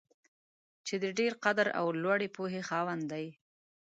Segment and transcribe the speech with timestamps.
[0.85, 3.27] چې د ډېر قدر او لوړې پوهې خاوند دی.